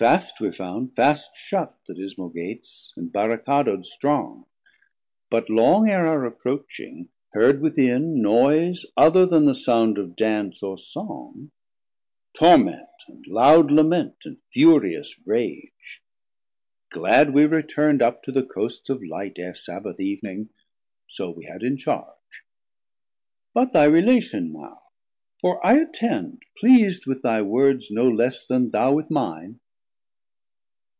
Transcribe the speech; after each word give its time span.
Fast 0.00 0.40
we 0.40 0.50
found, 0.50 0.96
fast 0.96 1.36
shut 1.36 1.76
240 1.84 1.84
The 1.92 2.02
dismal 2.02 2.28
Gates, 2.30 2.94
and 2.96 3.12
barricado'd 3.12 3.84
strong; 3.84 4.46
But 5.28 5.50
long 5.50 5.90
ere 5.90 6.06
our 6.06 6.24
approaching 6.24 7.10
heard 7.34 7.60
within 7.60 8.22
Noise, 8.22 8.86
other 8.96 9.26
then 9.26 9.44
the 9.44 9.54
sound 9.54 9.98
of 9.98 10.16
Dance 10.16 10.62
or 10.62 10.78
Song, 10.78 11.50
Torment, 12.32 12.88
and 13.08 13.26
lowd 13.26 13.70
lament, 13.70 14.16
and 14.24 14.38
furious 14.54 15.14
rage. 15.26 16.00
Glad 16.88 17.34
we 17.34 17.44
return'd 17.44 18.00
up 18.00 18.22
to 18.22 18.32
the 18.32 18.42
coasts 18.42 18.88
of 18.88 19.04
Light 19.04 19.38
Ere 19.38 19.52
Sabbath 19.54 19.98
Eev'ning: 20.00 20.48
so 21.08 21.28
we 21.30 21.44
had 21.44 21.62
in 21.62 21.76
charge. 21.76 22.46
But 23.52 23.74
thy 23.74 23.84
relation 23.84 24.50
now; 24.50 24.80
for 25.42 25.60
I 25.66 25.74
attend, 25.74 26.44
Pleas'd 26.58 27.04
with 27.04 27.20
thy 27.20 27.42
words 27.42 27.90
no 27.90 28.08
less 28.08 28.46
then 28.46 28.70
thou 28.70 28.94
with 28.94 29.10
mine. 29.10 29.60